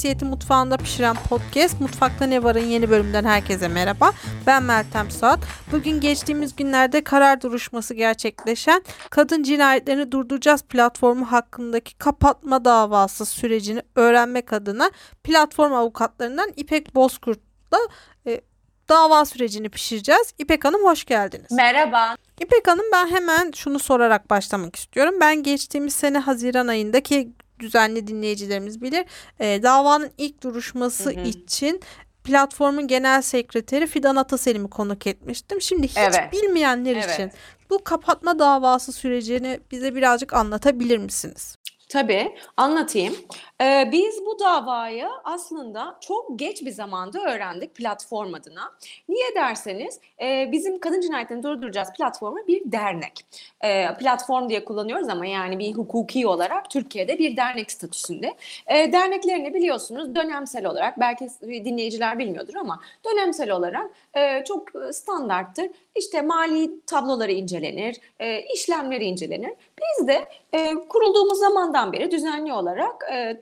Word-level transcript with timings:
Az 0.00 0.02
Cinsiyeti 0.02 0.24
Mutfağında 0.24 0.76
Pişiren 0.76 1.16
Podcast 1.28 1.80
Mutfakta 1.80 2.26
Ne 2.26 2.42
Var'ın 2.42 2.66
yeni 2.66 2.90
bölümünden 2.90 3.24
herkese 3.24 3.68
merhaba. 3.68 4.12
Ben 4.46 4.62
Meltem 4.62 5.10
Suat. 5.10 5.38
Bugün 5.72 6.00
geçtiğimiz 6.00 6.56
günlerde 6.56 7.04
karar 7.04 7.40
duruşması 7.40 7.94
gerçekleşen 7.94 8.84
Kadın 9.10 9.42
Cinayetlerini 9.42 10.12
Durduracağız 10.12 10.62
platformu 10.62 11.32
hakkındaki 11.32 11.98
kapatma 11.98 12.64
davası 12.64 13.26
sürecini 13.26 13.82
öğrenmek 13.96 14.52
adına 14.52 14.90
platform 15.24 15.72
avukatlarından 15.72 16.52
İpek 16.56 16.94
Bozkurt'la 16.94 17.78
e, 18.26 18.40
dava 18.88 19.24
sürecini 19.24 19.68
pişireceğiz. 19.68 20.34
İpek 20.38 20.64
Hanım 20.64 20.84
hoş 20.84 21.04
geldiniz. 21.04 21.50
Merhaba. 21.52 22.16
İpek 22.40 22.68
Hanım 22.68 22.86
ben 22.92 23.06
hemen 23.06 23.50
şunu 23.54 23.78
sorarak 23.78 24.30
başlamak 24.30 24.76
istiyorum. 24.76 25.14
Ben 25.20 25.42
geçtiğimiz 25.42 25.94
sene 25.94 26.18
Haziran 26.18 26.66
ayındaki 26.66 27.32
düzenli 27.60 28.06
dinleyicilerimiz 28.06 28.82
bilir. 28.82 29.04
E, 29.40 29.62
davanın 29.62 30.10
ilk 30.18 30.42
duruşması 30.42 31.10
Hı 31.10 31.20
hı. 31.20 31.28
için 31.28 31.80
platformun 32.24 32.86
genel 32.86 33.22
sekreteri 33.22 33.86
Fidan 33.86 34.16
Ataselim'i 34.16 34.70
konuk 34.70 35.06
etmiştim. 35.06 35.60
Şimdi 35.60 35.88
hiç 35.88 35.96
Evet. 35.96 36.32
bilmeyenler 36.32 36.96
Evet. 36.96 37.14
için 37.14 37.32
bu 37.70 37.84
kapatma 37.84 38.38
davası 38.38 38.92
sürecini 38.92 39.60
bize 39.70 39.94
birazcık 39.94 40.34
anlatabilir 40.34 40.98
misiniz? 40.98 41.56
Tabii 41.90 42.34
anlatayım. 42.56 43.16
Ee, 43.60 43.88
biz 43.92 44.26
bu 44.26 44.38
davayı 44.38 45.08
aslında 45.24 45.96
çok 46.00 46.38
geç 46.38 46.62
bir 46.62 46.70
zamanda 46.70 47.20
öğrendik 47.20 47.74
platform 47.74 48.34
adına. 48.34 48.72
Niye 49.08 49.34
derseniz 49.34 50.00
e, 50.22 50.48
bizim 50.52 50.80
Kadın 50.80 51.00
Cinayetlerini 51.00 51.42
Durduracağız 51.42 51.88
platformu 51.92 52.38
bir 52.48 52.72
dernek. 52.72 53.24
E, 53.60 53.96
platform 53.98 54.48
diye 54.48 54.64
kullanıyoruz 54.64 55.08
ama 55.08 55.26
yani 55.26 55.58
bir 55.58 55.72
hukuki 55.72 56.26
olarak 56.26 56.70
Türkiye'de 56.70 57.18
bir 57.18 57.36
dernek 57.36 57.72
statüsünde. 57.72 58.34
E, 58.66 58.92
derneklerini 58.92 59.54
biliyorsunuz 59.54 60.14
dönemsel 60.14 60.66
olarak 60.66 61.00
belki 61.00 61.28
dinleyiciler 61.42 62.18
bilmiyordur 62.18 62.54
ama 62.54 62.80
dönemsel 63.04 63.50
olarak 63.50 63.90
e, 64.14 64.44
çok 64.44 64.68
standarttır. 64.92 65.66
İşte 65.96 66.22
mali 66.22 66.80
tabloları 66.86 67.32
incelenir, 67.32 67.96
e, 68.20 68.42
işlemleri 68.42 69.04
incelenir. 69.04 69.52
Biz 69.80 70.08
de 70.08 70.28
e, 70.52 70.74
kurulduğumuz 70.88 71.38
zamandan 71.38 71.79
beri 71.92 72.10
düzenli 72.10 72.52
olarak 72.52 73.04
e, 73.12 73.40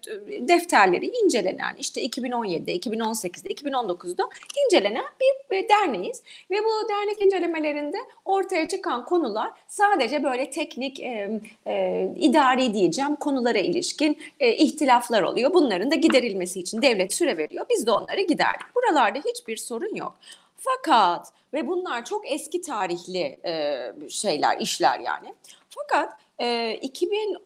defterleri 0.48 1.06
incelenen 1.06 1.74
işte 1.78 2.04
2017'de, 2.04 2.76
2018'de, 2.76 3.48
2019'da 3.48 4.28
incelenen 4.64 5.04
bir 5.20 5.56
e, 5.56 5.68
derneğiz. 5.68 6.22
Ve 6.50 6.56
bu 6.58 6.88
dernek 6.88 7.22
incelemelerinde 7.22 7.96
ortaya 8.24 8.68
çıkan 8.68 9.04
konular 9.04 9.50
sadece 9.68 10.22
böyle 10.22 10.50
teknik, 10.50 11.00
e, 11.00 11.40
e, 11.66 12.08
idari 12.16 12.74
diyeceğim 12.74 13.16
konulara 13.16 13.58
ilişkin 13.58 14.18
e, 14.40 14.52
ihtilaflar 14.52 15.22
oluyor. 15.22 15.54
Bunların 15.54 15.90
da 15.90 15.94
giderilmesi 15.94 16.60
için 16.60 16.82
devlet 16.82 17.14
süre 17.14 17.36
veriyor. 17.36 17.66
Biz 17.70 17.86
de 17.86 17.90
onları 17.90 18.20
giderdik. 18.20 18.66
Buralarda 18.74 19.18
hiçbir 19.18 19.56
sorun 19.56 19.94
yok. 19.94 20.14
Fakat 20.56 21.32
ve 21.52 21.68
bunlar 21.68 22.04
çok 22.04 22.32
eski 22.32 22.60
tarihli 22.60 23.38
e, 23.44 23.92
şeyler, 24.08 24.60
işler 24.60 25.00
yani. 25.00 25.34
Fakat 25.70 26.12
e, 26.38 26.74
2000 26.82 27.36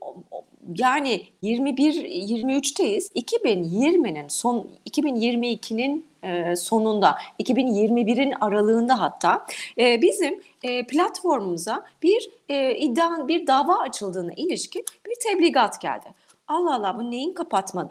yani 0.78 1.22
21 1.42 1.94
23'teyiz. 1.94 3.12
2020'nin 3.12 4.28
son 4.28 4.68
2022'nin 4.91 6.06
e, 6.22 6.56
sonunda 6.56 7.19
2021'in 7.41 8.34
aralığında 8.41 9.00
hatta 9.00 9.47
e, 9.78 10.02
bizim 10.02 10.42
e, 10.62 10.86
platformumuza 10.86 11.86
bir 12.02 12.31
e, 12.48 12.76
iddia 12.76 13.28
bir 13.28 13.47
dava 13.47 13.78
açıldığına 13.78 14.32
ilişkin 14.32 14.84
bir 15.06 15.16
tebligat 15.22 15.81
geldi. 15.81 16.06
Allah 16.48 16.75
Allah 16.75 16.98
bu 16.98 17.10
neyin 17.10 17.34
kapatması, 17.34 17.88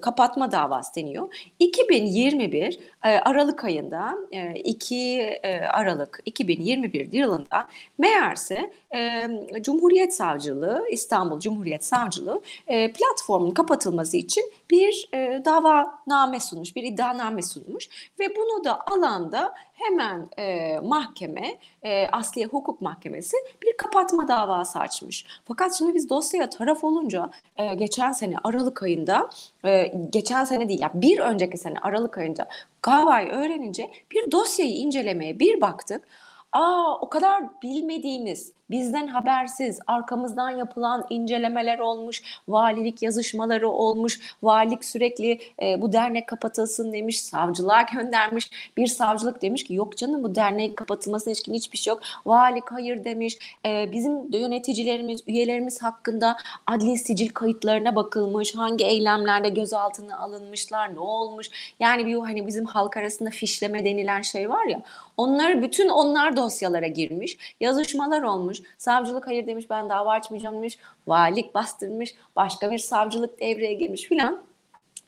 kapatma 0.00 0.52
davası 0.52 0.94
deniyor. 0.94 1.50
2021 1.58 2.78
e, 3.04 3.08
Aralık 3.08 3.64
ayında, 3.64 4.14
e, 4.32 4.54
2 4.54 5.20
e, 5.42 5.60
Aralık 5.60 6.20
2021 6.24 7.12
yılında 7.12 7.68
meğerse 7.98 8.72
e, 8.94 9.28
Cumhuriyet 9.60 10.14
Savcılığı, 10.14 10.84
İstanbul 10.90 11.40
Cumhuriyet 11.40 11.84
Savcılığı 11.84 12.40
e, 12.66 12.92
platformun 12.92 13.50
kapatılması 13.50 14.16
için 14.16 14.52
bir 14.70 15.08
e, 15.14 15.42
davaname 15.44 16.40
sunmuş, 16.40 16.76
bir 16.76 16.82
iddianame 16.82 17.42
sunmuş 17.42 17.88
ve 18.20 18.36
bunu 18.36 18.64
da 18.64 18.86
alanda 18.86 19.54
hemen 19.82 20.28
e, 20.38 20.78
mahkeme, 20.80 21.58
e, 21.82 22.06
Asliye 22.06 22.46
Hukuk 22.46 22.80
Mahkemesi 22.80 23.36
bir 23.62 23.76
kapatma 23.76 24.28
davası 24.28 24.78
açmış. 24.78 25.26
Fakat 25.44 25.74
şimdi 25.74 25.94
biz 25.94 26.10
dosyaya 26.10 26.50
taraf 26.50 26.84
olunca 26.84 27.30
e, 27.56 27.74
geçen 27.74 28.12
sene 28.12 28.36
Aralık 28.44 28.82
ayında, 28.82 29.30
e, 29.64 29.92
geçen 30.10 30.44
sene 30.44 30.68
değil 30.68 30.80
ya 30.80 30.90
bir 30.94 31.18
önceki 31.18 31.58
sene 31.58 31.78
Aralık 31.78 32.18
ayında 32.18 32.48
davayı 32.86 33.28
öğrenince 33.28 33.90
bir 34.10 34.32
dosyayı 34.32 34.72
incelemeye 34.72 35.38
bir 35.38 35.60
baktık. 35.60 36.08
Aa 36.52 36.98
o 37.00 37.08
kadar 37.08 37.62
bilmediğimiz, 37.62 38.52
bizden 38.72 39.06
habersiz, 39.06 39.78
arkamızdan 39.86 40.50
yapılan 40.50 41.06
incelemeler 41.10 41.78
olmuş, 41.78 42.22
valilik 42.48 43.02
yazışmaları 43.02 43.68
olmuş, 43.68 44.20
valilik 44.42 44.84
sürekli 44.84 45.40
e, 45.62 45.82
bu 45.82 45.92
dernek 45.92 46.26
kapatılsın 46.26 46.92
demiş, 46.92 47.20
savcılığa 47.20 47.82
göndermiş. 47.82 48.50
Bir 48.76 48.86
savcılık 48.86 49.42
demiş 49.42 49.64
ki 49.64 49.74
yok 49.74 49.96
canım 49.96 50.22
bu 50.24 50.34
derneğin 50.34 50.74
kapatılmasına 50.74 51.32
ilişkin 51.32 51.54
hiçbir 51.54 51.78
şey 51.78 51.90
yok. 51.90 52.02
Valilik 52.26 52.72
hayır 52.72 53.04
demiş. 53.04 53.38
E, 53.66 53.92
bizim 53.92 54.32
yöneticilerimiz, 54.32 55.20
üyelerimiz 55.26 55.82
hakkında 55.82 56.36
adli 56.66 56.98
sicil 56.98 57.28
kayıtlarına 57.28 57.96
bakılmış, 57.96 58.54
hangi 58.56 58.84
eylemlerde 58.84 59.48
gözaltına 59.48 60.18
alınmışlar, 60.18 60.94
ne 60.94 61.00
olmuş. 61.00 61.50
Yani 61.80 62.06
bir 62.06 62.16
hani 62.16 62.46
bizim 62.46 62.64
halk 62.64 62.96
arasında 62.96 63.30
fişleme 63.30 63.84
denilen 63.84 64.22
şey 64.22 64.50
var 64.50 64.66
ya. 64.66 64.82
Onlar 65.16 65.62
bütün 65.62 65.88
onlar 65.88 66.36
dosyalara 66.36 66.86
girmiş. 66.86 67.36
Yazışmalar 67.60 68.22
olmuş. 68.22 68.61
Savcılık 68.78 69.26
hayır 69.26 69.46
demiş 69.46 69.70
ben 69.70 69.88
dava 69.88 70.10
açmayacağım 70.10 70.56
demiş. 70.56 70.78
Valilik 71.06 71.54
bastırmış. 71.54 72.14
Başka 72.36 72.70
bir 72.70 72.78
savcılık 72.78 73.40
devreye 73.40 73.74
girmiş 73.74 74.02
filan. 74.02 74.42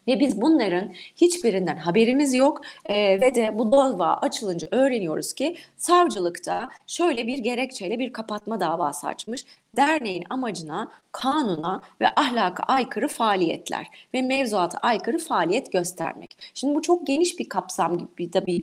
Ve 0.09 0.21
biz 0.21 0.41
bunların 0.41 0.93
hiçbirinden 1.17 1.77
haberimiz 1.77 2.35
yok 2.35 2.61
Ee, 2.87 3.21
ve 3.21 3.35
de 3.35 3.59
bu 3.59 3.73
dava 3.73 4.15
açılınca 4.17 4.69
öğreniyoruz 4.71 5.33
ki 5.33 5.57
savcılıkta 5.77 6.69
şöyle 6.87 7.27
bir 7.27 7.39
gerekçeyle 7.39 7.99
bir 7.99 8.13
kapatma 8.13 8.61
davası 8.61 9.07
açmış. 9.07 9.45
Derneğin 9.77 10.25
amacına, 10.31 10.89
kanuna 11.13 11.83
ve 12.01 12.07
ahlaka 12.17 12.63
aykırı 12.63 13.09
faaliyetler 13.09 13.87
ve 14.15 14.23
mevzuata 14.23 14.79
aykırı 14.79 15.19
faaliyet 15.19 15.73
göstermek. 15.73 16.37
Şimdi 16.55 16.75
bu 16.75 16.83
çok 16.83 17.07
geniş 17.07 17.39
bir 17.39 17.49
kapsam 17.49 17.99
gibi 17.99 18.33
de 18.33 18.47
bir 18.47 18.63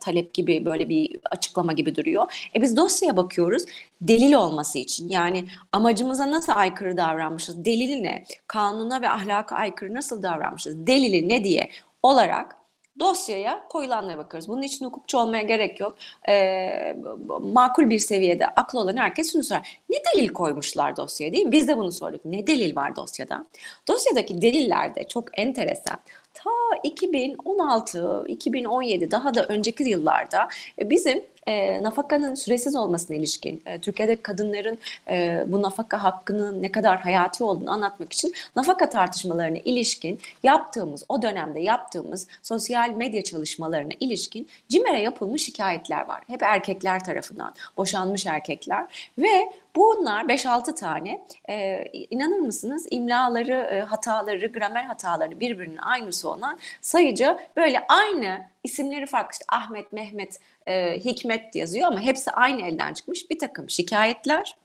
talep 0.00 0.34
gibi 0.34 0.64
böyle 0.64 0.88
bir 0.88 1.20
açıklama 1.30 1.72
gibi 1.72 1.96
duruyor. 1.96 2.48
E 2.56 2.62
biz 2.62 2.76
dosyaya 2.76 3.16
bakıyoruz 3.16 3.64
delil 4.00 4.32
olması 4.32 4.78
için 4.78 5.08
yani 5.08 5.44
amacımıza 5.72 6.30
nasıl 6.30 6.52
aykırı 6.56 6.96
davranmışız, 6.96 7.64
delili 7.64 8.02
ne, 8.02 8.24
kanuna 8.46 9.02
ve 9.02 9.08
ahlaka 9.10 9.56
aykırı 9.56 9.94
nasıl 9.94 10.22
davranmışız, 10.22 10.86
delili 10.86 11.28
ne 11.28 11.44
diye 11.44 11.70
olarak 12.02 12.61
dosyaya 13.00 13.68
koyulanlara 13.68 14.18
bakıyoruz. 14.18 14.48
Bunun 14.48 14.62
için 14.62 14.84
hukukçu 14.84 15.18
olmaya 15.18 15.42
gerek 15.42 15.80
yok. 15.80 15.96
Ee, 16.28 16.96
makul 17.40 17.90
bir 17.90 17.98
seviyede 17.98 18.46
aklı 18.46 18.78
olan 18.78 18.96
herkes 18.96 19.32
şunu 19.32 19.44
sorar. 19.44 19.78
Ne 19.90 19.96
delil 19.96 20.28
koymuşlar 20.28 20.96
dosyaya 20.96 21.32
değil 21.32 21.46
mi? 21.46 21.52
Biz 21.52 21.68
de 21.68 21.76
bunu 21.76 21.92
sorduk. 21.92 22.24
Ne 22.24 22.46
delil 22.46 22.76
var 22.76 22.96
dosyada? 22.96 23.46
Dosyadaki 23.88 24.42
deliller 24.42 24.94
de 24.94 25.08
çok 25.08 25.38
enteresan. 25.38 25.96
Ta 26.34 26.50
2016, 26.82 28.24
2017 28.28 29.10
daha 29.10 29.34
da 29.34 29.46
önceki 29.46 29.84
yıllarda 29.84 30.48
e, 30.78 30.90
bizim 30.90 31.24
e, 31.46 31.82
nafakanın 31.82 32.34
süresiz 32.34 32.76
olmasına 32.76 33.16
ilişkin, 33.16 33.62
e, 33.66 33.78
Türkiye'de 33.78 34.22
kadınların 34.22 34.78
e, 35.10 35.44
bu 35.46 35.62
nafaka 35.62 36.02
hakkının 36.02 36.62
ne 36.62 36.72
kadar 36.72 37.00
hayati 37.00 37.44
olduğunu 37.44 37.70
anlatmak 37.70 38.12
için 38.12 38.34
nafaka 38.56 38.88
tartışmalarına 38.88 39.58
ilişkin 39.64 40.20
yaptığımız, 40.42 41.04
o 41.08 41.22
dönemde 41.22 41.60
yaptığımız 41.60 42.28
sosyal 42.42 42.90
medya 42.90 43.24
çalışmalarına 43.24 43.92
ilişkin 44.00 44.48
CİMER'e 44.68 45.02
yapılmış 45.02 45.44
şikayetler 45.44 46.08
var. 46.08 46.20
Hep 46.26 46.42
erkekler 46.42 47.04
tarafından, 47.04 47.54
boşanmış 47.76 48.26
erkekler 48.26 49.12
ve 49.18 49.52
bunlar 49.76 50.24
5-6 50.24 50.74
tane 50.74 51.26
e, 51.48 51.84
inanır 51.92 52.38
mısınız 52.38 52.86
imlaları, 52.90 53.52
e, 53.52 53.80
hataları, 53.80 54.46
gramer 54.46 54.84
hataları 54.84 55.40
birbirinin 55.40 55.76
aynısı 55.76 56.30
olan 56.30 56.58
sayıca 56.80 57.38
böyle 57.56 57.86
aynı 57.88 58.46
isimleri 58.64 59.06
farklı 59.06 59.32
işte 59.32 59.44
Ahmet, 59.48 59.92
Mehmet, 59.92 60.40
e, 60.66 60.98
Hikmet 61.04 61.54
yazıyor 61.54 61.88
ama 61.88 62.00
hepsi 62.00 62.30
aynı 62.30 62.66
elden 62.66 62.94
çıkmış 62.94 63.30
bir 63.30 63.38
takım 63.38 63.70
şikayetler. 63.70 64.56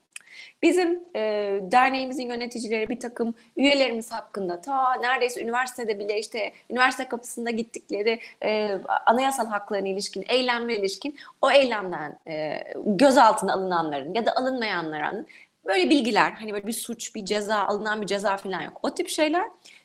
Bizim 0.62 1.00
e, 1.16 1.20
derneğimizin 1.62 2.28
yöneticileri 2.28 2.88
bir 2.88 3.00
takım 3.00 3.34
üyelerimiz 3.56 4.12
hakkında 4.12 4.60
ta 4.60 4.94
neredeyse 4.94 5.42
üniversitede 5.42 5.98
bile 5.98 6.18
işte 6.18 6.52
üniversite 6.70 7.08
kapısında 7.08 7.50
gittikleri 7.50 8.20
e, 8.44 8.78
anayasal 9.06 9.46
haklarına 9.46 9.88
ilişkin, 9.88 10.24
eylemlere 10.28 10.78
ilişkin 10.78 11.18
o 11.42 11.50
eylemden 11.50 12.18
e, 12.28 12.64
gözaltına 12.86 13.52
alınanların 13.52 14.14
ya 14.14 14.26
da 14.26 14.36
alınmayanların 14.36 15.26
böyle 15.66 15.90
bilgiler 15.90 16.32
hani 16.32 16.52
böyle 16.52 16.66
bir 16.66 16.72
suç, 16.72 17.14
bir 17.14 17.24
ceza, 17.24 17.58
alınan 17.58 18.02
bir 18.02 18.06
ceza 18.06 18.36
falan 18.36 18.62
yok. 18.62 18.80
O 18.82 18.94
tip 18.94 19.08
şeyler. 19.08 19.44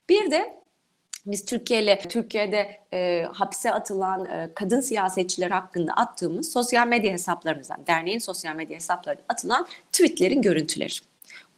Bir 0.09 0.31
de 0.31 0.62
biz 1.25 1.46
Türkiye'yle 1.46 2.00
Türkiye'de 2.00 2.80
e, 2.94 3.28
hapse 3.34 3.74
atılan 3.74 4.25
e, 4.25 4.50
kadın 4.56 4.81
siyasetçiler 4.81 5.52
hakkında 5.52 5.94
attığımız 5.94 6.52
sosyal 6.52 6.88
medya 6.88 7.12
hesaplarımızdan, 7.12 7.88
derneğin 7.88 8.20
sosyal 8.20 8.56
medya 8.56 8.75
hesaplarına 8.75 9.22
atılan 9.30 9.68
tweetlerin 9.92 10.42
görüntüleri. 10.42 10.94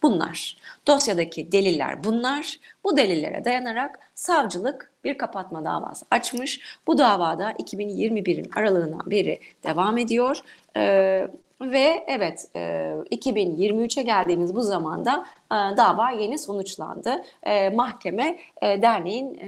Bunlar. 0.01 0.57
Dosyadaki 0.87 1.51
deliller 1.51 2.03
bunlar. 2.03 2.59
Bu 2.83 2.97
delillere 2.97 3.45
dayanarak 3.45 3.99
savcılık 4.15 4.91
bir 5.03 5.17
kapatma 5.17 5.65
davası 5.65 6.05
açmış. 6.11 6.59
Bu 6.87 6.97
davada 6.97 7.51
2021'in 7.51 8.51
aralığından 8.55 9.11
beri 9.11 9.39
devam 9.63 9.97
ediyor. 9.97 10.37
Ee, 10.77 11.27
ve 11.61 12.03
evet 12.07 12.47
e, 12.55 12.59
2023'e 13.11 14.03
geldiğimiz 14.03 14.55
bu 14.55 14.61
zamanda 14.61 15.25
e, 15.51 15.55
dava 15.55 16.11
yeni 16.11 16.37
sonuçlandı. 16.37 17.23
E, 17.43 17.69
mahkeme 17.69 18.39
e, 18.61 18.81
derneğin 18.81 19.39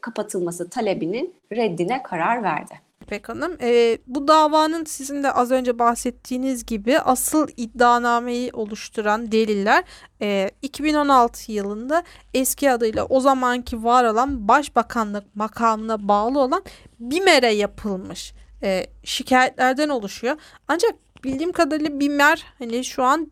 kapatılması 0.00 0.70
talebinin 0.70 1.34
reddine 1.52 2.02
karar 2.02 2.42
verdi. 2.42 2.84
İpek 3.04 3.28
Hanım. 3.28 3.56
E, 3.60 3.98
bu 4.06 4.28
davanın 4.28 4.84
sizin 4.84 5.22
de 5.22 5.32
az 5.32 5.50
önce 5.50 5.78
bahsettiğiniz 5.78 6.66
gibi 6.66 6.98
asıl 6.98 7.48
iddianameyi 7.56 8.50
oluşturan 8.52 9.32
deliller 9.32 9.84
e, 10.22 10.50
2016 10.62 11.52
yılında 11.52 12.02
eski 12.34 12.70
adıyla 12.70 13.04
o 13.04 13.20
zamanki 13.20 13.84
var 13.84 14.04
olan 14.04 14.48
Başbakanlık 14.48 15.36
makamına 15.36 16.08
bağlı 16.08 16.40
olan 16.40 16.62
BİMER'e 17.00 17.50
yapılmış 17.50 18.34
e, 18.62 18.86
şikayetlerden 19.04 19.88
oluşuyor. 19.88 20.36
Ancak 20.68 20.94
bildiğim 21.24 21.52
kadarıyla 21.52 22.00
BİMER 22.00 22.44
hani 22.58 22.84
şu 22.84 23.02
an 23.02 23.30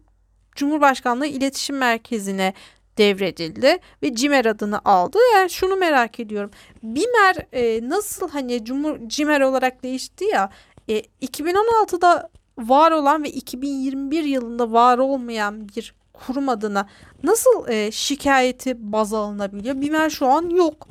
Cumhurbaşkanlığı 0.55 1.27
İletişim 1.27 1.77
Merkezi'ne 1.77 2.55
devredildi 2.99 3.79
ve 4.03 4.15
Cimer 4.15 4.45
adını 4.45 4.81
aldı. 4.85 5.19
Yani 5.35 5.51
şunu 5.51 5.77
merak 5.77 6.21
ediyorum. 6.21 6.51
Bimer 6.83 7.37
e, 7.53 7.89
nasıl 7.89 8.31
hani 8.31 8.65
Cumhur 8.65 8.97
Cimer 9.07 9.41
olarak 9.41 9.83
değişti 9.83 10.25
ya 10.25 10.51
e, 10.89 11.03
2016'da 11.23 12.31
var 12.59 12.93
olan 12.93 13.25
ve 13.25 13.31
2021 13.31 14.25
yılında 14.25 14.73
var 14.73 14.99
olmayan 14.99 15.69
bir 15.69 15.95
kurum 16.13 16.49
adına 16.49 16.89
nasıl 17.23 17.69
e, 17.69 17.91
şikayeti 17.93 18.93
baz 18.93 19.15
alınabiliyor? 19.15 19.81
Bimer 19.81 20.11
şu 20.11 20.27
an 20.27 20.51
yok. 20.51 20.89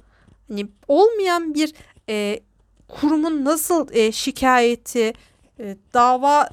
Hani 0.48 0.68
olmayan 0.88 1.54
bir 1.54 1.74
e, 2.10 2.40
kurumun 2.88 3.46
nasıl 3.46 3.88
e, 3.92 4.12
şikayeti 4.12 5.14
e, 5.60 5.78
dava 5.94 6.50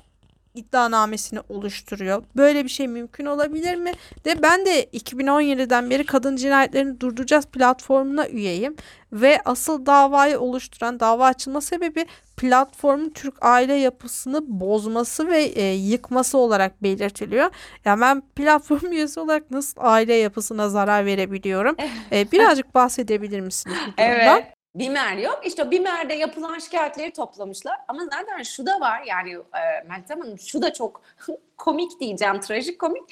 iddianamesini 0.58 1.40
oluşturuyor. 1.48 2.22
Böyle 2.36 2.64
bir 2.64 2.68
şey 2.68 2.88
mümkün 2.88 3.26
olabilir 3.26 3.74
mi? 3.74 3.92
De 4.24 4.42
ben 4.42 4.66
de 4.66 4.84
2017'den 4.84 5.90
beri 5.90 6.06
kadın 6.06 6.36
cinayetlerini 6.36 7.00
durduracağız 7.00 7.46
platformuna 7.46 8.28
üyeyim 8.28 8.76
ve 9.12 9.40
asıl 9.44 9.86
davayı 9.86 10.40
oluşturan 10.40 11.00
dava 11.00 11.26
açılma 11.26 11.60
sebebi 11.60 12.06
platformun 12.36 13.10
Türk 13.10 13.34
aile 13.40 13.74
yapısını 13.74 14.60
bozması 14.60 15.28
ve 15.28 15.42
e, 15.42 15.74
yıkması 15.74 16.38
olarak 16.38 16.82
belirtiliyor. 16.82 17.50
Yani 17.84 18.00
ben 18.00 18.22
platform 18.36 18.86
üyesi 18.92 19.20
olarak 19.20 19.50
nasıl 19.50 19.80
aile 19.80 20.14
yapısına 20.14 20.68
zarar 20.68 21.06
verebiliyorum? 21.06 21.76
e, 22.12 22.30
birazcık 22.32 22.74
bahsedebilir 22.74 23.40
misiniz 23.40 23.76
bu 23.86 24.02
durumdan? 24.02 24.38
Evet. 24.38 24.57
BİMER 24.78 25.16
yok. 25.16 25.40
İşte 25.44 25.70
BİMER'de 25.70 26.14
yapılan 26.14 26.58
şikayetleri 26.58 27.12
toplamışlar. 27.12 27.76
Ama 27.88 28.04
zaten 28.04 28.42
şu 28.42 28.66
da 28.66 28.80
var 28.80 29.02
yani 29.06 29.32
e, 29.32 29.88
Meltem 29.88 30.20
Hanım 30.20 30.38
şu 30.38 30.62
da 30.62 30.72
çok 30.72 31.02
komik 31.58 32.00
diyeceğim, 32.00 32.40
trajik 32.40 32.78
komik. 32.78 33.02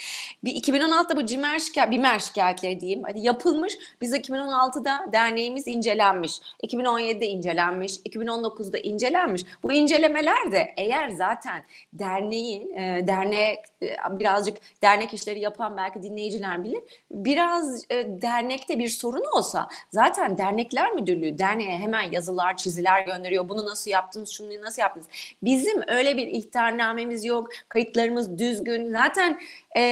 Bir 0.44 0.54
2016'da 0.54 1.16
bu 1.16 1.26
CİMER 1.26 1.58
şikayet, 1.58 1.90
BİMER 1.90 2.18
şikayetleri 2.18 2.80
diyeyim. 2.80 3.02
Hadi 3.06 3.20
yapılmış. 3.20 3.78
Biz 4.00 4.14
2016'da 4.14 5.12
derneğimiz 5.12 5.66
incelenmiş. 5.66 6.40
2017'de 6.64 7.26
incelenmiş. 7.26 7.92
2019'da 7.96 8.78
incelenmiş. 8.78 9.42
Bu 9.62 9.72
incelemeler 9.72 10.52
de 10.52 10.74
eğer 10.76 11.08
zaten 11.08 11.64
derneğin, 11.92 12.76
e, 12.76 13.06
dernek 13.06 13.58
e, 13.82 13.96
birazcık 14.10 14.56
dernek 14.82 15.14
işleri 15.14 15.40
yapan 15.40 15.76
belki 15.76 16.02
dinleyiciler 16.02 16.64
bilir. 16.64 16.80
Biraz 17.10 17.84
e, 17.90 18.22
dernekte 18.22 18.78
bir 18.78 18.88
sorun 18.88 19.24
olsa 19.36 19.68
zaten 19.90 20.38
dernekler 20.38 20.92
müdürlüğü 20.92 21.38
derneğe 21.38 21.78
hemen 21.78 22.02
yazılar, 22.12 22.56
çiziler 22.56 23.06
gönderiyor. 23.06 23.48
Bunu 23.48 23.66
nasıl 23.66 23.90
yaptınız, 23.90 24.30
şunu 24.30 24.62
nasıl 24.62 24.82
yaptınız? 24.82 25.06
Bizim 25.42 25.82
öyle 25.88 26.16
bir 26.16 26.26
ihtarnamemiz 26.26 27.24
yok. 27.24 27.48
Kayıtlarımız 27.68 28.35
düzgün. 28.38 28.92
Zaten 28.92 29.40
e, 29.76 29.82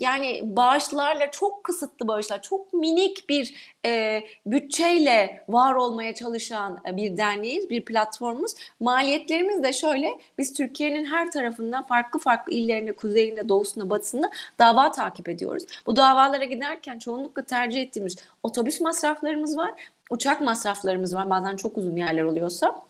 yani 0.00 0.40
bağışlarla 0.44 1.30
çok 1.30 1.64
kısıtlı 1.64 2.08
bağışlar, 2.08 2.42
çok 2.42 2.72
minik 2.72 3.28
bir 3.28 3.54
e, 3.86 4.22
bütçeyle 4.46 5.44
var 5.48 5.74
olmaya 5.74 6.14
çalışan 6.14 6.80
bir 6.92 7.16
derneğiz, 7.16 7.70
bir 7.70 7.84
platformumuz. 7.84 8.54
Maliyetlerimiz 8.80 9.62
de 9.62 9.72
şöyle, 9.72 10.18
biz 10.38 10.52
Türkiye'nin 10.52 11.04
her 11.04 11.30
tarafından 11.30 11.86
farklı 11.86 12.20
farklı 12.20 12.52
illerinde, 12.52 12.92
kuzeyinde, 12.92 13.48
doğusunda, 13.48 13.90
batısında 13.90 14.30
dava 14.58 14.90
takip 14.90 15.28
ediyoruz. 15.28 15.64
Bu 15.86 15.96
davalara 15.96 16.44
giderken 16.44 16.98
çoğunlukla 16.98 17.42
tercih 17.42 17.82
ettiğimiz 17.82 18.16
otobüs 18.42 18.80
masraflarımız 18.80 19.56
var, 19.56 19.70
uçak 20.10 20.40
masraflarımız 20.40 21.14
var, 21.14 21.30
bazen 21.30 21.56
çok 21.56 21.78
uzun 21.78 21.96
yerler 21.96 22.22
oluyorsa. 22.22 22.87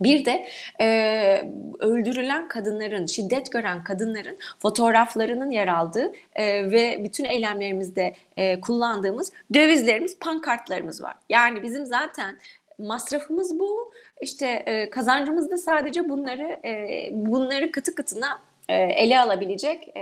Bir 0.00 0.24
de 0.24 0.48
e, 0.80 1.50
öldürülen 1.78 2.48
kadınların, 2.48 3.06
şiddet 3.06 3.52
gören 3.52 3.84
kadınların 3.84 4.38
fotoğraflarının 4.58 5.50
yer 5.50 5.68
aldığı 5.68 6.12
e, 6.34 6.70
ve 6.70 7.04
bütün 7.04 7.24
eylemlerimizde 7.24 8.14
e, 8.36 8.60
kullandığımız 8.60 9.32
dövizlerimiz, 9.54 10.18
pankartlarımız 10.18 11.02
var. 11.02 11.14
Yani 11.28 11.62
bizim 11.62 11.86
zaten 11.86 12.38
masrafımız 12.78 13.58
bu. 13.58 13.92
İşte 14.20 14.46
e, 14.46 14.90
kazancımız 14.90 15.50
da 15.50 15.56
sadece 15.56 16.08
bunları 16.08 16.60
e, 16.64 17.08
bunları 17.12 17.70
kıtı 17.70 17.94
kıtına 17.94 18.38
ele 18.68 19.20
alabilecek 19.20 19.94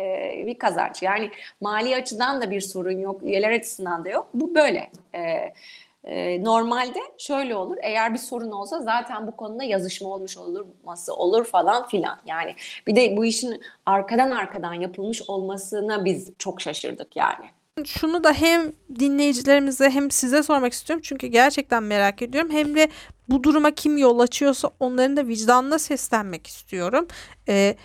bir 0.46 0.58
kazanç. 0.58 1.02
Yani 1.02 1.30
mali 1.60 1.96
açıdan 1.96 2.42
da 2.42 2.50
bir 2.50 2.60
sorun 2.60 2.98
yok, 2.98 3.22
üyeler 3.22 3.50
açısından 3.50 4.04
da 4.04 4.08
yok. 4.08 4.28
Bu 4.34 4.54
böyle. 4.54 4.90
E, 6.04 6.44
normalde 6.44 6.98
şöyle 7.18 7.56
olur. 7.56 7.76
Eğer 7.82 8.12
bir 8.14 8.18
sorun 8.18 8.50
olsa 8.50 8.82
zaten 8.82 9.26
bu 9.26 9.36
konuda 9.36 9.64
yazışma 9.64 10.08
olmuş 10.08 10.36
olması 10.36 11.14
olur 11.14 11.44
falan 11.44 11.88
filan. 11.88 12.18
Yani 12.26 12.54
bir 12.86 12.96
de 12.96 13.16
bu 13.16 13.24
işin 13.24 13.60
arkadan 13.86 14.30
arkadan 14.30 14.74
yapılmış 14.74 15.22
olmasına 15.22 16.04
biz 16.04 16.32
çok 16.38 16.60
şaşırdık 16.60 17.16
yani. 17.16 17.44
Şunu 17.84 18.24
da 18.24 18.32
hem 18.32 18.72
dinleyicilerimize 18.98 19.90
hem 19.90 20.10
size 20.10 20.42
sormak 20.42 20.72
istiyorum 20.72 21.02
çünkü 21.04 21.26
gerçekten 21.26 21.82
merak 21.82 22.22
ediyorum. 22.22 22.50
Hem 22.52 22.74
de 22.74 22.88
bu 23.28 23.42
duruma 23.42 23.70
kim 23.70 23.98
yol 23.98 24.18
açıyorsa 24.18 24.70
onların 24.80 25.16
da 25.16 25.26
vicdanına 25.26 25.78
seslenmek 25.78 26.46
istiyorum. 26.46 27.06
Ee, 27.48 27.76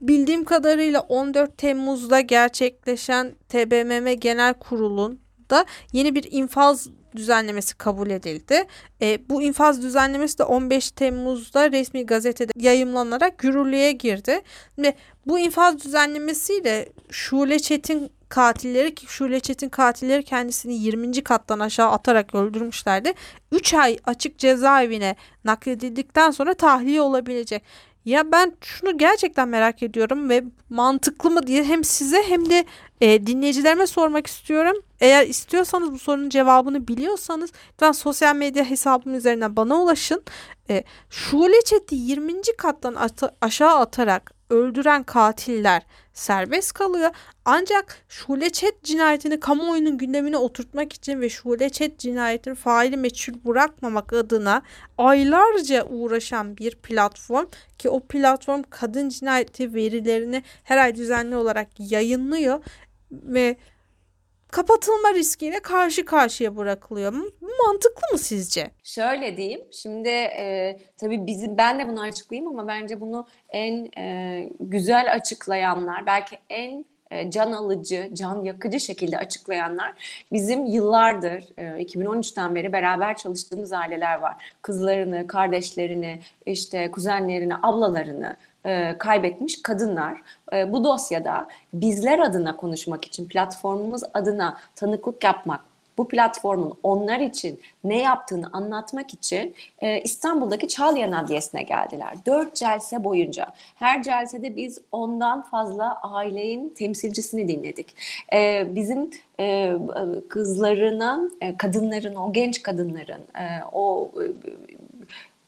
bildiğim 0.00 0.44
kadarıyla 0.44 1.00
14 1.00 1.58
Temmuz'da 1.58 2.20
gerçekleşen 2.20 3.34
TBMM 3.48 4.12
Genel 4.12 4.54
Kurulu'nda 4.54 5.64
yeni 5.92 6.14
bir 6.14 6.28
infaz 6.30 6.88
düzenlemesi 7.16 7.78
kabul 7.78 8.10
edildi. 8.10 8.64
E, 9.02 9.18
bu 9.28 9.42
infaz 9.42 9.82
düzenlemesi 9.82 10.38
de 10.38 10.44
15 10.44 10.90
Temmuz'da 10.90 11.72
resmi 11.72 12.06
gazetede 12.06 12.52
yayımlanarak 12.56 13.44
yürürlüğe 13.44 13.92
girdi. 13.92 14.40
Ve 14.78 14.94
bu 15.26 15.38
infaz 15.38 15.84
düzenlemesiyle 15.84 16.88
Şule 17.10 17.58
Çetin 17.58 18.10
katilleri 18.28 18.94
ki 18.94 19.06
Şule 19.08 19.40
Çetin 19.40 19.68
katilleri 19.68 20.22
kendisini 20.22 20.74
20. 20.74 21.22
kattan 21.24 21.60
aşağı 21.60 21.90
atarak 21.90 22.34
öldürmüşlerdi. 22.34 23.12
3 23.52 23.74
ay 23.74 23.98
açık 24.04 24.38
cezaevine 24.38 25.16
nakledildikten 25.44 26.30
sonra 26.30 26.54
tahliye 26.54 27.00
olabilecek. 27.00 27.62
Ya 28.04 28.32
ben 28.32 28.52
şunu 28.60 28.98
gerçekten 28.98 29.48
merak 29.48 29.82
ediyorum 29.82 30.28
ve 30.28 30.44
mantıklı 30.70 31.30
mı 31.30 31.46
diye 31.46 31.64
hem 31.64 31.84
size 31.84 32.22
hem 32.28 32.50
de 32.50 32.64
e, 33.00 33.26
dinleyicilerime 33.26 33.86
sormak 33.86 34.26
istiyorum. 34.26 34.76
Eğer 35.00 35.26
istiyorsanız 35.26 35.92
bu 35.92 35.98
sorunun 35.98 36.28
cevabını 36.28 36.88
biliyorsanız 36.88 37.50
lütfen 37.72 37.92
sosyal 37.92 38.36
medya 38.36 38.64
hesabım 38.64 39.14
üzerinden 39.14 39.56
bana 39.56 39.82
ulaşın. 39.82 40.22
E, 40.70 40.84
Şule 41.10 41.62
Çet'i 41.64 41.94
20. 41.94 42.42
kattan 42.58 42.94
at- 42.94 43.34
aşağı 43.40 43.78
atarak 43.78 44.32
öldüren 44.50 45.02
katiller 45.02 45.82
serbest 46.12 46.72
kalıyor. 46.72 47.10
Ancak 47.44 48.04
Şule 48.08 48.50
Çet 48.50 48.82
cinayetini 48.84 49.40
kamuoyunun 49.40 49.98
gündemine 49.98 50.36
oturtmak 50.36 50.92
için 50.92 51.20
ve 51.20 51.28
Şule 51.28 51.70
Çet 51.70 51.98
cinayetini 51.98 52.54
faili 52.54 52.96
meçhul 52.96 53.34
bırakmamak 53.44 54.12
adına 54.12 54.62
aylarca 54.98 55.84
uğraşan 55.84 56.56
bir 56.56 56.74
platform 56.74 57.46
ki 57.78 57.88
o 57.90 58.00
platform 58.00 58.62
kadın 58.70 59.08
cinayeti 59.08 59.74
verilerini 59.74 60.42
her 60.64 60.78
ay 60.78 60.94
düzenli 60.94 61.36
olarak 61.36 61.68
yayınlıyor 61.78 62.60
ve 63.10 63.56
kapatılma 64.50 65.14
riskiyle 65.14 65.60
karşı 65.60 66.04
karşıya 66.04 66.56
bırakılıyor. 66.56 67.12
Mantıklı 67.66 68.02
mı 68.12 68.18
sizce? 68.18 68.70
Şöyle 68.84 69.36
diyeyim. 69.36 69.60
Şimdi 69.72 70.08
e, 70.08 70.78
tabii 70.98 71.26
bizim 71.26 71.56
ben 71.58 71.78
de 71.78 71.88
bunu 71.88 72.00
açıklayayım 72.00 72.50
ama 72.50 72.68
bence 72.68 73.00
bunu 73.00 73.26
en 73.48 73.88
e, 73.98 74.48
güzel 74.60 75.12
açıklayanlar, 75.12 76.06
belki 76.06 76.38
en 76.50 76.84
e, 77.10 77.30
can 77.30 77.52
alıcı, 77.52 78.10
can 78.12 78.44
yakıcı 78.44 78.80
şekilde 78.80 79.18
açıklayanlar 79.18 79.92
bizim 80.32 80.66
yıllardır, 80.66 81.44
e, 81.58 81.62
2013'ten 81.62 82.54
beri 82.54 82.72
beraber 82.72 83.16
çalıştığımız 83.16 83.72
aileler 83.72 84.18
var. 84.18 84.54
Kızlarını, 84.62 85.26
kardeşlerini, 85.26 86.20
işte 86.46 86.90
kuzenlerini, 86.90 87.54
ablalarını 87.62 88.36
e, 88.64 88.98
kaybetmiş 88.98 89.62
kadınlar. 89.62 90.22
E, 90.52 90.72
bu 90.72 90.84
dosyada 90.84 91.48
bizler 91.72 92.18
adına 92.18 92.56
konuşmak 92.56 93.04
için, 93.04 93.28
platformumuz 93.28 94.02
adına 94.14 94.56
tanıklık 94.76 95.24
yapmak, 95.24 95.60
bu 95.98 96.08
platformun 96.08 96.78
onlar 96.82 97.20
için 97.20 97.60
ne 97.84 97.98
yaptığını 97.98 98.50
anlatmak 98.52 99.14
için 99.14 99.54
e, 99.78 100.00
İstanbul'daki 100.00 100.68
Çağlayan 100.68 101.12
Adliyesi'ne 101.12 101.62
geldiler. 101.62 102.14
Dört 102.26 102.54
celse 102.54 103.04
boyunca. 103.04 103.46
Her 103.74 104.02
celsede 104.02 104.56
biz 104.56 104.78
ondan 104.92 105.42
fazla 105.42 106.00
ailenin 106.02 106.68
temsilcisini 106.68 107.48
dinledik. 107.48 107.96
Bizim 108.74 109.10
kızlarına, 110.28 111.30
e, 111.40 111.56
kadınların, 111.56 112.14
o 112.14 112.32
genç 112.32 112.62
kadınların, 112.62 113.22
o 113.72 114.12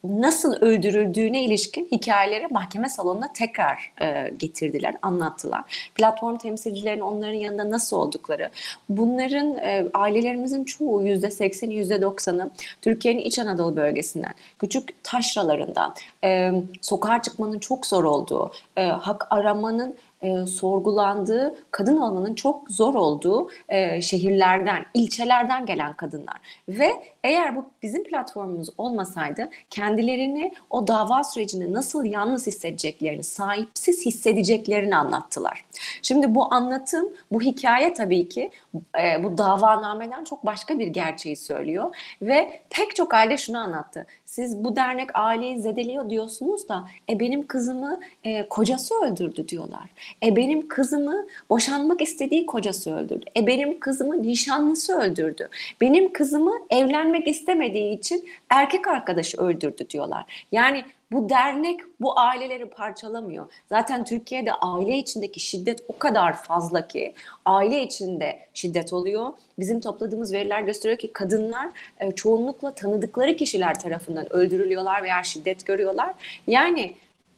nasıl 0.05 0.57
öldürüldüğüne 0.57 1.45
ilişkin 1.45 1.89
hikayeleri 1.93 2.47
mahkeme 2.49 2.89
salonuna 2.89 3.33
tekrar 3.33 3.93
e, 4.01 4.31
getirdiler, 4.37 4.95
anlattılar. 5.03 5.91
Platform 5.95 6.37
temsilcilerin 6.37 7.01
onların 7.01 7.35
yanında 7.35 7.71
nasıl 7.71 7.97
oldukları. 7.97 8.51
Bunların 8.89 9.59
e, 9.59 9.87
ailelerimizin 9.95 10.65
çoğu 10.65 11.03
yüzde 11.03 11.31
sekseni, 11.31 11.75
yüzde 11.75 12.03
doksanı 12.03 12.51
Türkiye'nin 12.83 13.21
İç 13.21 13.39
Anadolu 13.39 13.77
bölgesinden, 13.77 14.35
küçük 14.59 15.05
taşralarından, 15.05 15.95
e, 16.25 16.53
sokağa 16.81 17.23
çıkmanın 17.23 17.59
çok 17.59 17.87
zor 17.87 18.05
olduğu, 18.05 18.53
e, 18.77 18.87
hak 18.87 19.27
aramanın 19.31 19.97
e, 20.23 20.47
sorgulandığı, 20.47 21.55
kadın 21.71 21.97
olmanın 21.97 22.35
çok 22.35 22.71
zor 22.71 22.95
olduğu 22.95 23.50
e, 23.69 24.02
şehirlerden, 24.02 24.85
ilçelerden 24.95 25.67
gelen 25.67 25.93
kadınlar. 25.93 26.37
Ve 26.69 26.93
eğer 27.25 27.57
bu 27.57 27.67
bizim 27.83 28.05
platformumuz 28.05 28.69
olmasaydı 28.79 29.50
kendilerini 29.71 30.52
o 30.71 30.87
dava 30.87 31.25
sürecinde 31.25 31.73
nasıl 31.73 32.05
yalnız 32.05 32.47
hissedeceklerini, 32.47 33.25
sahipsiz 33.25 34.07
hissedeceklerini 34.07 34.97
anlattılar. 34.97 35.64
Şimdi 36.02 36.35
bu 36.35 36.55
anlatım, 36.55 37.09
bu 37.33 37.41
hikaye 37.41 37.95
tabii 37.95 38.29
ki 38.29 38.50
e, 38.75 39.25
bu 39.25 39.38
davanameden 39.38 40.25
çok 40.25 40.47
başka 40.47 40.79
bir 40.79 40.87
gerçeği 40.87 41.37
söylüyor. 41.37 41.97
Ve 42.23 42.61
pek 42.71 42.97
çok 42.97 43.14
aile 43.14 43.37
şunu 43.37 43.59
anlattı. 43.59 44.07
Siz 44.33 44.64
bu 44.64 44.76
dernek 44.76 45.11
aileyi 45.14 45.61
zedeliyor 45.61 46.11
diyorsunuz 46.11 46.69
da 46.69 46.88
e, 47.11 47.21
benim 47.21 47.47
kızımı 47.47 48.00
e, 48.25 48.49
kocası 48.49 48.95
öldürdü 48.95 49.49
diyorlar. 49.49 49.91
E 50.23 50.37
benim 50.37 50.69
kızımı 50.69 51.26
boşanmak 51.50 52.02
istediği 52.02 52.47
kocası 52.47 52.95
öldürdü. 52.95 53.25
E 53.37 53.47
benim 53.47 53.81
kızımı 53.81 54.23
nişanlısı 54.23 54.99
öldürdü. 54.99 55.49
Benim 55.81 56.12
kızımı 56.12 56.52
evlenmek 56.71 57.28
istemediği 57.28 57.99
için 57.99 58.28
erkek 58.50 58.88
arkadaşı 58.88 59.38
öldürdü 59.38 59.88
diyorlar. 59.90 60.47
Yani 60.52 60.85
bu 61.12 61.28
dernek 61.28 61.81
bu 62.00 62.19
aileleri 62.19 62.66
parçalamıyor. 62.66 63.47
Zaten 63.69 64.04
Türkiye'de 64.04 64.52
aile 64.52 64.97
içindeki 64.97 65.40
şiddet 65.40 65.81
o 65.88 65.99
kadar 65.99 66.42
fazla 66.42 66.88
ki 66.88 67.14
aile 67.45 67.83
içinde 67.83 68.38
şiddet 68.54 68.92
oluyor. 68.92 69.33
Bizim 69.59 69.81
topladığımız 69.81 70.33
veriler 70.33 70.61
gösteriyor 70.61 70.99
ki 70.99 71.12
kadınlar 71.12 71.69
e, 72.00 72.12
çoğunlukla 72.12 72.75
tanıdıkları 72.75 73.37
kişiler 73.37 73.81
tarafından 73.81 74.33
öldürülüyorlar 74.33 75.02
veya 75.02 75.23
şiddet 75.23 75.66
görüyorlar. 75.66 76.14
Yani 76.47 76.95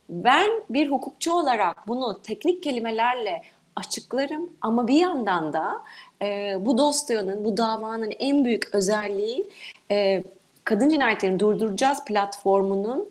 ben 0.08 0.50
bir 0.70 0.90
hukukçu 0.90 1.32
olarak 1.32 1.88
bunu 1.88 2.20
teknik 2.22 2.62
kelimelerle 2.62 3.42
açıklarım 3.76 4.50
ama 4.60 4.88
bir 4.88 5.00
yandan 5.00 5.52
da 5.52 5.82
e, 6.22 6.56
bu 6.60 6.78
dosyanın, 6.78 7.44
bu 7.44 7.56
davanın 7.56 8.12
en 8.18 8.44
büyük 8.44 8.74
özelliği 8.74 9.46
e, 9.90 10.22
kadın 10.64 10.88
cinayetlerini 10.88 11.40
durduracağız 11.40 12.04
platformunun 12.04 13.10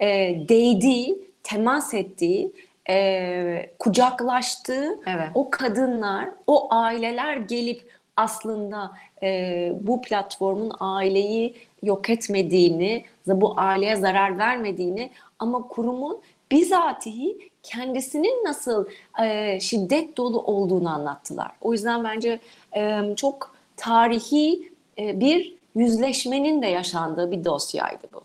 e, 0.00 0.08
değdiği, 0.48 1.18
temas 1.42 1.94
ettiği, 1.94 2.52
e, 2.90 3.70
kucaklaştığı 3.78 5.00
Evet. 5.06 5.28
o 5.34 5.50
kadınlar, 5.50 6.28
o 6.46 6.74
aileler 6.74 7.36
gelip 7.36 7.90
aslında 8.16 8.92
e, 9.22 9.72
bu 9.80 10.02
platformun 10.02 10.72
aileyi 10.80 11.54
yok 11.82 12.10
etmediğini, 12.10 13.04
bu 13.26 13.54
aileye 13.56 13.96
zarar 13.96 14.38
vermediğini 14.38 15.10
ama 15.38 15.68
kurumun 15.68 16.20
bizatihi 16.50 17.50
kendisinin 17.62 18.44
nasıl 18.44 18.86
e, 19.22 19.60
şiddet 19.60 20.16
dolu 20.16 20.42
olduğunu 20.42 20.88
anlattılar. 20.88 21.50
O 21.60 21.72
yüzden 21.72 22.04
bence 22.04 22.40
e, 22.76 23.00
çok 23.16 23.54
tarihi 23.76 24.72
e, 24.98 25.20
bir 25.20 25.54
yüzleşmenin 25.74 26.62
de 26.62 26.66
yaşandığı 26.66 27.30
bir 27.30 27.44
dosyaydı 27.44 28.06
bu. 28.12 28.22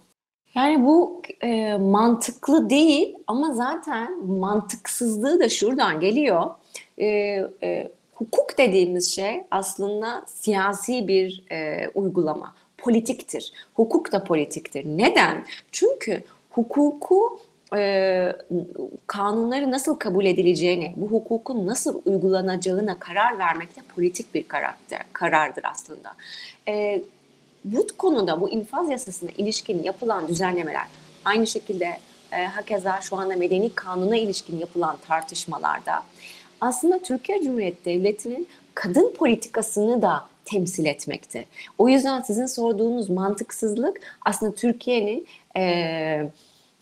Yani 0.55 0.85
bu 0.85 1.21
e, 1.41 1.77
mantıklı 1.77 2.69
değil 2.69 3.15
ama 3.27 3.53
zaten 3.53 4.25
mantıksızlığı 4.25 5.39
da 5.39 5.49
şuradan 5.49 5.99
geliyor. 5.99 6.49
E, 6.97 7.07
e, 7.63 7.91
hukuk 8.13 8.57
dediğimiz 8.57 9.15
şey 9.15 9.43
aslında 9.51 10.23
siyasi 10.27 11.07
bir 11.07 11.43
e, 11.51 11.89
uygulama, 11.95 12.55
politiktir. 12.77 13.53
Hukuk 13.73 14.11
da 14.11 14.23
politiktir. 14.23 14.85
Neden? 14.85 15.45
Çünkü 15.71 16.23
hukuku 16.49 17.39
e, 17.75 18.33
kanunları 19.07 19.71
nasıl 19.71 19.95
kabul 19.95 20.25
edileceğini, 20.25 20.93
bu 20.95 21.07
hukukun 21.07 21.67
nasıl 21.67 22.01
uygulanacağına 22.05 22.99
karar 22.99 23.39
vermek 23.39 23.75
de 23.75 23.81
politik 23.95 24.33
bir 24.33 24.47
karakter, 24.47 25.01
karardır 25.13 25.63
aslında. 25.71 26.13
E, 26.67 27.01
bu 27.65 27.87
konuda 27.97 28.41
bu 28.41 28.49
infaz 28.49 28.89
yasasına 28.89 29.29
ilişkin 29.37 29.83
yapılan 29.83 30.27
düzenlemeler 30.27 30.87
aynı 31.25 31.47
şekilde 31.47 31.97
e, 32.31 32.45
hakeza 32.45 33.01
şu 33.01 33.15
anda 33.15 33.35
medeni 33.35 33.69
kanuna 33.75 34.17
ilişkin 34.17 34.59
yapılan 34.59 34.97
tartışmalarda 35.07 36.03
aslında 36.61 36.99
Türkiye 36.99 37.43
Cumhuriyeti 37.43 37.85
Devleti'nin 37.85 38.47
kadın 38.73 39.13
politikasını 39.13 40.01
da 40.01 40.25
temsil 40.45 40.85
etmekte. 40.85 41.45
O 41.77 41.89
yüzden 41.89 42.21
sizin 42.21 42.45
sorduğunuz 42.45 43.09
mantıksızlık 43.09 44.01
aslında 44.25 44.55
Türkiye'nin 44.55 45.27
e, 45.57 46.29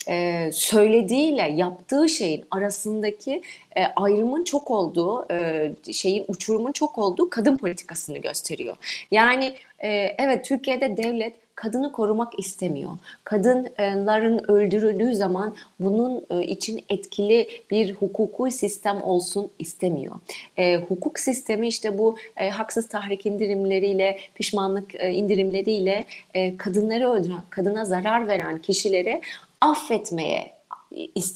e, 0.08 0.50
söylediğiyle 0.52 1.42
yaptığı 1.42 2.08
şeyin 2.08 2.44
arasındaki 2.50 3.42
e, 3.76 3.84
ayrımın 3.96 4.44
çok 4.44 4.70
olduğu, 4.70 5.26
e, 5.32 5.72
şeyin 5.92 6.24
uçurumun 6.28 6.72
çok 6.72 6.98
olduğu 6.98 7.30
kadın 7.30 7.56
politikasını 7.56 8.18
gösteriyor. 8.18 8.76
Yani 9.10 9.54
e, 9.78 9.88
evet 10.18 10.44
Türkiye'de 10.44 10.96
devlet 10.96 11.34
kadını 11.54 11.92
korumak 11.92 12.38
istemiyor. 12.38 12.90
Kadınların 13.24 14.50
öldürüldüğü 14.50 15.14
zaman 15.14 15.56
bunun 15.80 16.42
için 16.42 16.84
etkili 16.88 17.48
bir 17.70 17.94
hukuki 17.94 18.56
sistem 18.56 19.02
olsun 19.02 19.50
istemiyor. 19.58 20.14
E, 20.56 20.76
hukuk 20.76 21.18
sistemi 21.18 21.68
işte 21.68 21.98
bu 21.98 22.16
e, 22.36 22.50
haksız 22.50 22.88
tahrik 22.88 23.26
indirimleriyle, 23.26 24.18
pişmanlık 24.34 24.94
e, 24.94 25.10
indirimleriyle 25.10 26.04
e, 26.34 26.56
kadınları 26.56 27.10
öldüren, 27.10 27.42
kadına 27.50 27.84
zarar 27.84 28.28
veren 28.28 28.58
kişileri 28.58 29.20
affetmeye 29.64 30.54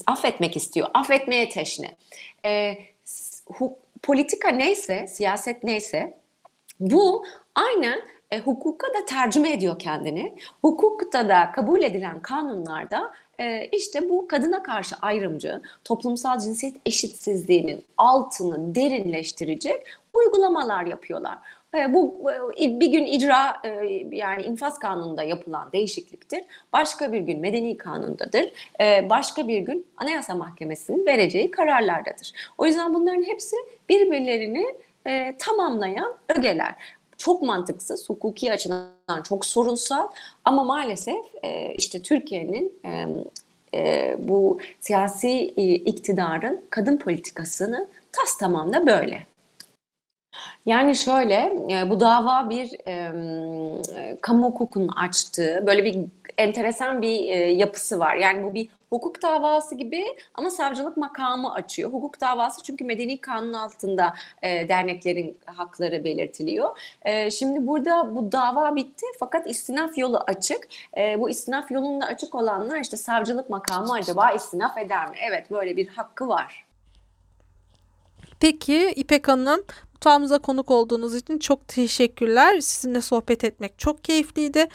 affetmek 0.06 0.56
istiyor, 0.56 0.88
affetmeye 0.94 1.48
teşne. 1.48 1.96
E, 2.44 2.78
hu, 3.46 3.78
politika 4.02 4.48
neyse, 4.48 5.06
siyaset 5.06 5.64
neyse 5.64 6.18
bu 6.80 7.24
aynen 7.54 8.00
e, 8.30 8.38
hukuka 8.38 8.86
da 8.86 9.04
tercüme 9.06 9.52
ediyor 9.52 9.78
kendini. 9.78 10.34
Hukukta 10.62 11.28
da 11.28 11.52
kabul 11.52 11.82
edilen 11.82 12.22
kanunlarda 12.22 13.12
e, 13.40 13.66
işte 13.66 14.10
bu 14.10 14.28
kadına 14.28 14.62
karşı 14.62 14.96
ayrımcı, 15.02 15.62
toplumsal 15.84 16.40
cinsiyet 16.40 16.76
eşitsizliğinin 16.86 17.84
altını 17.96 18.74
derinleştirecek 18.74 19.86
uygulamalar 20.12 20.86
yapıyorlar. 20.86 21.38
E, 21.74 21.94
bu 21.94 22.30
e, 22.60 22.80
bir 22.80 22.86
gün 22.86 23.04
icra 23.06 23.56
e, 23.64 23.68
yani 24.12 24.42
infaz 24.42 24.78
kanununda 24.78 25.22
yapılan 25.22 25.72
değişikliktir. 25.72 26.44
Başka 26.72 27.12
bir 27.12 27.20
gün 27.20 27.40
medeni 27.40 27.76
kanundadır. 27.76 28.52
Başka 29.10 29.48
bir 29.48 29.58
gün 29.58 29.86
anayasa 29.96 30.34
mahkemesinin 30.34 31.06
vereceği 31.06 31.50
kararlardadır. 31.50 32.32
O 32.58 32.66
yüzden 32.66 32.94
bunların 32.94 33.22
hepsi 33.22 33.56
birbirlerini 33.88 34.66
tamamlayan 35.38 36.14
ögeler 36.28 36.74
çok 37.18 37.42
mantıksız, 37.42 38.08
hukuki 38.08 38.52
açıdan 38.52 39.22
çok 39.28 39.46
sorunsal 39.46 40.08
ama 40.44 40.64
maalesef 40.64 41.24
işte 41.76 42.02
Türkiye'nin 42.02 42.80
bu 44.18 44.58
siyasi 44.80 45.40
iktidarın 45.76 46.64
kadın 46.70 46.96
politikasını 46.96 47.88
tas 48.12 48.38
tamam 48.38 48.72
da 48.72 48.86
böyle. 48.86 49.26
Yani 50.68 50.96
şöyle, 50.96 51.52
e, 51.70 51.90
bu 51.90 52.00
dava 52.00 52.50
bir 52.50 52.70
e, 52.86 54.16
kamu 54.20 54.46
hukukunun 54.46 54.88
açtığı 54.88 55.64
böyle 55.66 55.84
bir 55.84 55.98
enteresan 56.38 57.02
bir 57.02 57.28
e, 57.28 57.36
yapısı 57.52 57.98
var. 57.98 58.16
Yani 58.16 58.44
bu 58.44 58.54
bir 58.54 58.68
hukuk 58.90 59.22
davası 59.22 59.74
gibi 59.74 60.04
ama 60.34 60.50
savcılık 60.50 60.96
makamı 60.96 61.54
açıyor. 61.54 61.92
Hukuk 61.92 62.20
davası 62.20 62.62
çünkü 62.62 62.84
medeni 62.84 63.20
kanun 63.20 63.52
altında 63.52 64.14
e, 64.42 64.68
derneklerin 64.68 65.38
hakları 65.46 66.04
belirtiliyor. 66.04 66.78
E, 67.02 67.30
şimdi 67.30 67.66
burada 67.66 68.16
bu 68.16 68.32
dava 68.32 68.76
bitti 68.76 69.06
fakat 69.20 69.50
istinaf 69.50 69.98
yolu 69.98 70.18
açık. 70.26 70.68
E, 70.96 71.20
bu 71.20 71.30
istinaf 71.30 71.70
yolunda 71.70 72.06
açık 72.06 72.34
olanlar 72.34 72.80
işte 72.80 72.96
savcılık 72.96 73.50
makamı 73.50 73.92
acaba 73.92 74.30
istinaf 74.30 74.78
eder 74.78 75.08
mi? 75.08 75.16
Evet 75.28 75.50
böyle 75.50 75.76
bir 75.76 75.88
hakkı 75.88 76.28
var. 76.28 76.64
Peki 78.40 78.92
İpek 78.96 79.28
Hanım 79.28 79.64
mutfağımıza 79.98 80.38
konuk 80.38 80.70
olduğunuz 80.70 81.14
için 81.14 81.38
çok 81.38 81.68
teşekkürler. 81.68 82.60
Sizinle 82.60 83.00
sohbet 83.00 83.44
etmek 83.44 83.78
çok 83.78 84.04
keyifliydi. 84.04 84.68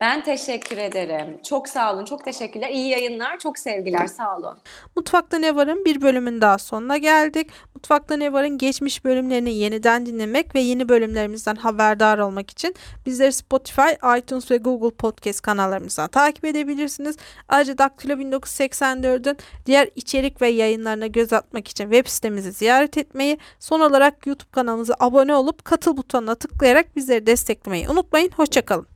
Ben 0.00 0.24
teşekkür 0.24 0.76
ederim. 0.76 1.40
Çok 1.42 1.68
sağ 1.68 1.94
olun. 1.94 2.04
Çok 2.04 2.24
teşekkürler. 2.24 2.68
İyi 2.68 2.88
yayınlar. 2.88 3.38
Çok 3.38 3.58
sevgiler. 3.58 4.06
Sağ 4.06 4.36
olun. 4.36 4.58
Mutfakta 4.96 5.38
Ne 5.38 5.56
Var'ın 5.56 5.84
bir 5.84 6.02
bölümün 6.02 6.40
daha 6.40 6.58
sonuna 6.58 6.96
geldik. 6.96 7.50
Mutfakta 7.74 8.16
Ne 8.16 8.32
Var'ın 8.32 8.58
geçmiş 8.58 9.04
bölümlerini 9.04 9.54
yeniden 9.54 10.06
dinlemek 10.06 10.54
ve 10.54 10.60
yeni 10.60 10.88
bölümlerimizden 10.88 11.54
haberdar 11.54 12.18
olmak 12.18 12.50
için 12.50 12.74
bizleri 13.06 13.32
Spotify, 13.32 14.18
iTunes 14.18 14.50
ve 14.50 14.56
Google 14.56 14.96
Podcast 14.96 15.40
kanallarımızdan 15.40 16.08
takip 16.08 16.44
edebilirsiniz. 16.44 17.16
Ayrıca 17.48 17.78
Daktilo 17.78 18.12
1984'ün 18.12 19.36
diğer 19.66 19.88
içerik 19.94 20.42
ve 20.42 20.48
yayınlarına 20.48 21.06
göz 21.06 21.32
atmak 21.32 21.68
için 21.68 21.84
web 21.84 22.06
sitemizi 22.06 22.52
ziyaret 22.52 22.98
etmeyi, 22.98 23.38
son 23.58 23.80
olarak 23.80 24.26
YouTube 24.26 24.50
kanalımıza 24.50 24.94
abone 25.00 25.34
olup 25.34 25.64
katıl 25.64 25.96
butonuna 25.96 26.34
tıklayarak 26.34 26.96
bizleri 26.96 27.26
desteklemeyi 27.26 27.88
unutmayın. 27.88 28.30
Hoşçakalın. 28.36 28.95